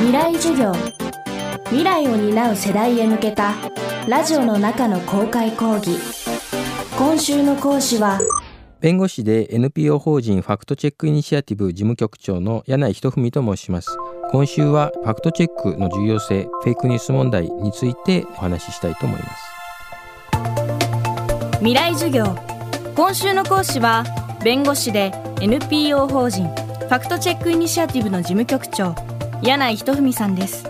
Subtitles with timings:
[0.00, 0.72] 未来授業。
[1.66, 3.54] 未来を担う世代へ向けた
[4.08, 5.98] ラジオの中の公開講義。
[6.96, 8.18] 今週の講師は
[8.80, 13.94] 弁護士で NPO 法人ファクトチェックイニシアティブ事務局長の柳井仁文と申します。
[14.30, 19.42] 今週はファクトチェックの重要性フェイクニュース問題についてお話ししたいと思います。
[21.58, 22.24] 未来授業。
[22.96, 24.04] 今週の講師は
[24.42, 25.12] 弁護士で
[25.42, 28.94] NPO 法人ファクトチェックイニシアティブの事務局長
[29.42, 30.64] 柳井仁文さんです。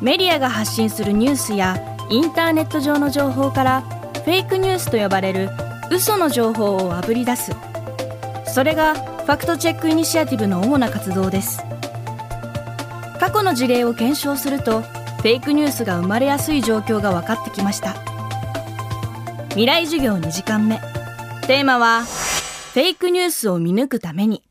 [0.00, 1.76] メディアが発信するニュースや
[2.10, 3.82] インターネット上の情報から
[4.24, 5.50] フェイクニュースと呼ばれる
[5.90, 7.52] 嘘の情報をあぶり出す。
[8.46, 11.62] それがファクトチェックイニシアティブの主な活動です。
[13.20, 17.94] 過去の事例を検証するとフェイクニュースが生まれやすい状況が分かってきました。
[19.50, 20.80] 未来授業2時間目。
[21.46, 24.47] テーマはフェイクニュースを見抜くために。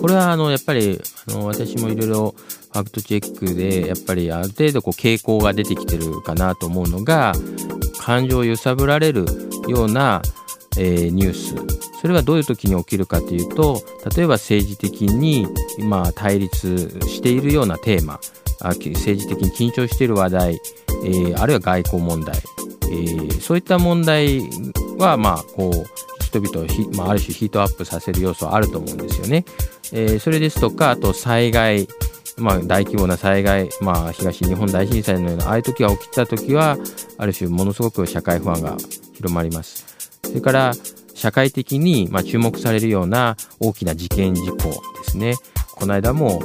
[0.00, 2.34] これはあのやっぱりあの私もいろいろ
[2.72, 7.32] ファクトチェックでやっぱりある程度こう傾向が出てきてるかなと思うのが
[7.98, 9.24] 感情を揺さぶられる
[9.68, 10.22] ような、
[10.78, 11.54] えー、ニュース
[12.00, 13.82] それがどういう時に起きるかというと
[14.16, 15.46] 例えば政治的に、
[15.80, 18.20] まあ、対立しているようなテーマ
[18.60, 24.42] 政治的に緊張している話題、えー、あるいは外交問題、えー、そういった問題
[24.98, 25.86] はまあこう
[26.24, 29.44] 人々をまあ、ある種ヒートアップさせる要素はあると思うんですよね。
[29.92, 31.88] え、それですとかあと災害
[32.38, 36.76] まあ、大規模な災害、まあ、東日本大震災のようなああいう時が起きた時は
[37.16, 38.76] ある種ものすごく社会不安が
[39.14, 39.86] 広まります。
[40.22, 40.72] それから
[41.14, 45.34] 社会的にまあ注目されるような大きな事件事故ですね。
[45.76, 46.42] この間も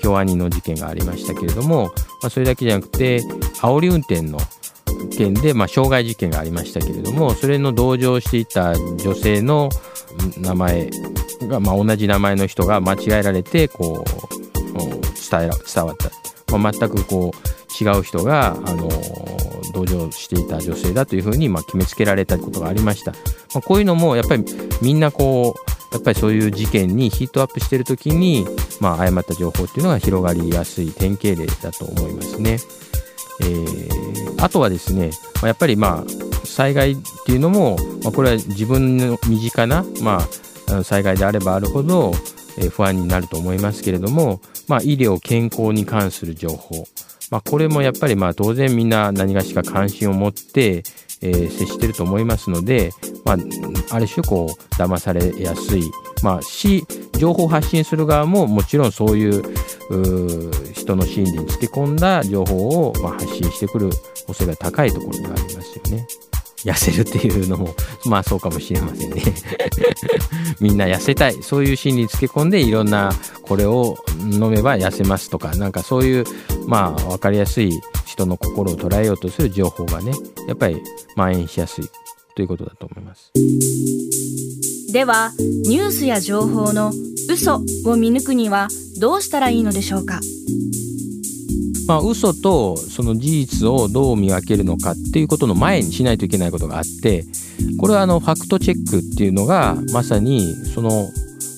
[0.00, 3.22] 京アニの事件がありましたけれども、まあ、それだけじゃなくて
[3.60, 4.40] 煽り運転の
[5.08, 9.68] 件で、まあ、傷害事件がありましたけれどもそれの同乗していた女性の
[10.38, 10.90] 名前
[11.48, 14.38] が、まあ、同じ名前の人が間違えられてこう
[15.30, 18.88] 伝え伝わった、まあ、全くこう違う人が、あの
[19.74, 23.18] 同情していた女性だというふうに、まあ、決めつけられたことがありました、ま
[23.58, 24.44] あ、こういうのもやっぱり
[24.82, 28.46] みんなこうやっぱりそういう事件にヒートアップしている時に、
[28.80, 32.58] まあ、誤った情報っていうのが広がりやすい典型例だと思いますね。
[33.40, 40.28] えー、あとはですね、まあ、やっぱりまあ災害っていうのも、まあ、これは自分の身近な、まあ、
[40.84, 42.12] 災害であればあるほど、
[42.70, 46.86] 不安になると思いますけれども、まあ、医療健康に関する情報、
[47.30, 50.82] まあ、これもやっぱりまあ当然みんな何がしか関心を持って、
[51.22, 52.90] えー、接してると思いますので、
[53.24, 53.36] まあ、
[53.90, 55.82] ある種こう騙されやすい、
[56.22, 56.84] まあ、し
[57.18, 59.42] 情報発信する側ももちろんそういう
[60.72, 63.90] 人の心理につけ込んだ情報をまあ発信してくる
[64.26, 66.06] 恐れが高いところがありますよね。
[66.64, 67.74] 痩せるっていうのも
[68.04, 69.22] まあそうかもしれませんね。
[70.60, 71.36] みんな痩せたい。
[71.42, 73.96] そういう心理につけ込んでいろんなこれを
[74.30, 76.24] 飲めば痩せますとかなんかそういう
[76.66, 80.12] まあ分かりやすい人の心を捉えようとする情報がね
[80.48, 80.82] やっぱり
[81.14, 81.84] 蔓延しやすい。
[82.34, 83.32] ということだと思います。
[84.92, 85.32] では
[85.66, 86.92] ニュースや情報の
[87.28, 88.68] 嘘を見抜くには
[89.00, 90.20] どうしたらいいのでしょうか？
[91.88, 97.24] まあ、嘘とその事実をどう見分けるのかっていうことの前にしないといけないことがあって
[97.80, 101.08] これはあのファクトチェックっていうのがまさにその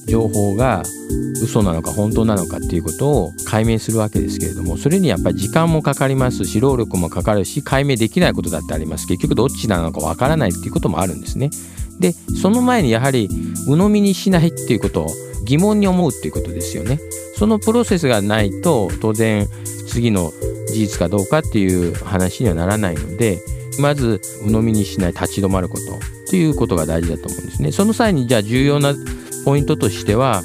[0.07, 0.83] 情報が
[1.43, 11.51] 嘘なのか本当なのかっていうことを解明するわけですけれどもそれにやっぱり時間もかかりますし労力もかかるし解明できないことだってあります結局どっちなのかわからないっていうこともあるんですね。
[12.01, 13.29] でその前にやはり
[13.67, 15.09] 鵜呑みにしないっていうことを
[15.45, 16.99] 疑問に思うっていうことですよね。
[17.37, 19.47] そのプロセスがないと当然
[19.87, 20.33] 次の
[20.69, 23.39] 事実かどうかっていう話にはならないので
[23.79, 25.99] まず鵜呑みにしない立ち止まることっ
[26.31, 27.73] ていうことが大事だと思うんですね。
[27.73, 28.95] その際にじゃあ重要な
[29.45, 30.43] ポイントとしては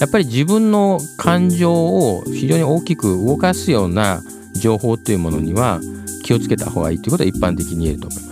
[0.00, 4.22] やっぱり自分の感情を非常に大きく動かすような
[4.54, 5.80] 情報というものには
[6.24, 8.31] 気をつけた方がいいということは一般的に言えると思います。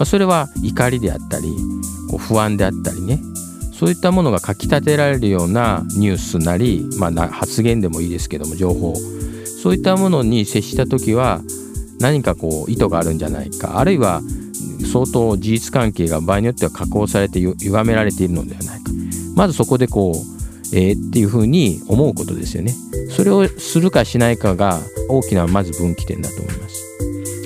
[0.00, 1.54] まあ、それは怒りであったり
[2.08, 3.20] こう不安であったりね。
[3.74, 8.94] そういったものがかきたてられるようなニュースなり、まあ、発言でもいいですけども情報。
[9.62, 11.42] そういったものに接した時は
[11.98, 13.78] 何かこう意図があるんじゃないか。
[13.78, 14.22] あるいは
[14.90, 18.92] 相当事実関係が場合によっては加工されてゆ歪められているのではないか。
[19.36, 20.40] まずそこでこう
[20.72, 22.74] えー、っていうふうに思うことですよね。
[23.10, 24.80] それをするかしないかが
[25.10, 26.84] 大きなまず分岐点だと思います。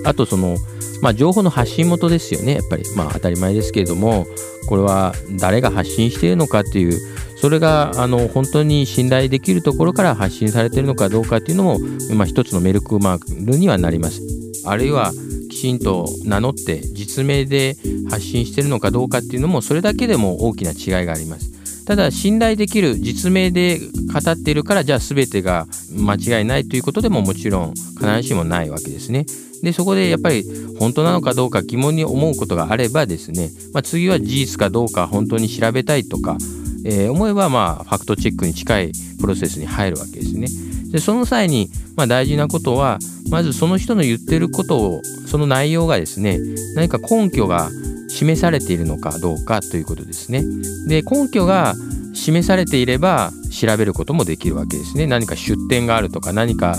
[0.04, 0.56] あとその
[1.04, 4.26] まあ情報の発信元ですよねやっぱりまあ当たり前ですけれども
[4.70, 6.98] これは誰が発信しているのかっていう
[7.36, 11.78] それがあの本当に信頼できるところから発信されているのかどうかっていうのも、
[12.14, 14.22] まあ、一つのメルクマークにはなります。
[14.64, 15.12] あるいは
[15.50, 17.76] きちんと名乗って実名で
[18.08, 21.84] 発信しているのかどうかっていうのもそれだけでも大きな違いがあります。
[21.84, 29.26] ただ信頼できる実名で語っているからじゃあ全てが間違いないということでももちろん必ずしもないわけですね。
[29.64, 30.44] でそこでやっぱり
[30.78, 36.36] 本当なのかどうか疑問に思うことがあればですね、まあ、次は事実かどうか本当に調べたいとか、
[36.84, 40.46] えー、思えばまあファクトチェックに近いプロセスに入るわけですね。
[40.90, 42.98] でその際に、まあ、大事なことは
[43.30, 46.38] まずその人の言ってることをその内容がですね
[46.76, 47.70] 何か根拠が
[48.08, 50.44] 示されているのかどうかということですね。
[50.86, 51.74] で根拠が
[52.12, 55.06] 示されていれば調べることもできるわけですね。
[55.06, 56.76] 何か出典があるとか何か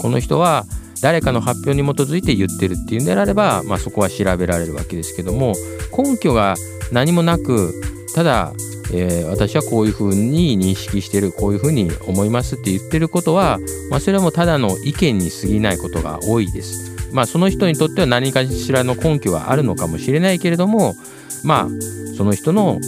[0.00, 0.66] この人は
[1.00, 5.54] 誰かの発表に基づいて言ってるっていうんであれば、まあ、そこは調べられるわけですけども
[5.96, 6.54] 根拠が
[6.92, 7.74] 何もなく
[8.14, 8.52] ただ、
[8.92, 13.58] えー、私はこういうふうに認識してるこういうふうに思いますって言ってることは、
[13.90, 16.94] まあ、それはもうただの意見に過ぎないことが多いです。
[17.12, 20.96] まあ、その人にとっては何かしらの根拠はあるのかもしれないけれども
[21.44, 21.68] まあ
[22.16, 22.80] その人の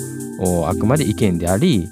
[0.67, 1.89] あくまで意見であり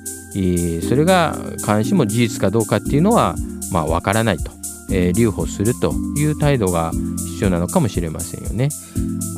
[0.82, 3.36] それが必ずしも事実かどうかっていうのは
[3.70, 4.50] まあ分からないと、
[4.90, 6.92] えー、留保するという態度が
[7.32, 8.68] 必要なのかもしれませんよね。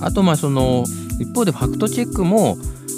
[0.02, 0.84] あとまあその
[1.20, 2.56] 一方でファクトチェックも、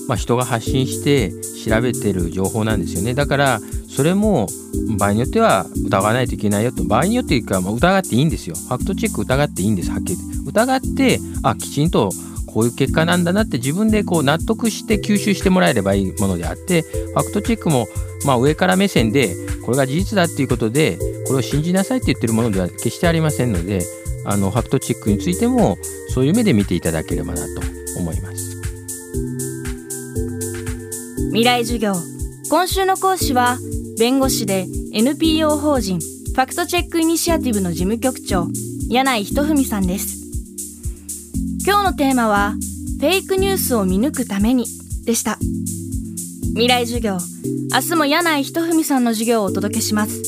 [0.09, 1.33] まあ、人が発信して
[1.65, 3.15] 調べてる情報なんですよね。
[3.15, 4.47] だからそれも
[4.99, 6.85] 場合によっては疑わないといけないよと。
[6.85, 8.55] 場合によっていうか、まあ、疑っていいんですよ。
[8.57, 9.91] ファクトチェック疑っていいんです。
[9.91, 10.19] はっきり。
[10.47, 12.11] 疑ってあきちんと
[12.47, 17.87] こういう結果なんだなって自分でこう納得して吸収してもらえればいいものであってファクトチェックも
[18.25, 20.99] まあ上から目線でこれが事実だっていうことで
[21.29, 23.83] これを信じなさいって言ってるものでは決してありませんので
[24.25, 25.77] あのファクトチェックについても
[26.15, 27.63] そういう目で見ていただければなと
[27.99, 28.49] 思います。
[31.29, 31.93] 未来授業
[32.51, 33.59] 今週の講師は
[33.99, 38.49] 弁護士で NPO 法人ファクトチェックイニシアティブの事務局長
[38.89, 40.25] 柳井仁文さんです。
[41.67, 42.55] 今日のテーマは
[43.01, 44.65] フェイクニュースを見抜くために
[45.05, 45.39] でした。
[46.53, 47.19] 未来授業
[47.75, 50.23] 明日も柳井仁文さんの授業をお届けします。